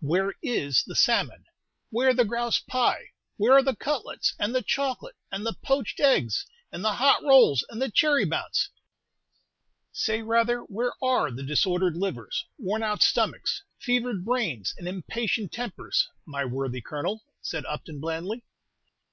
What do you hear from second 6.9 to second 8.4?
hot rolls, and the cherry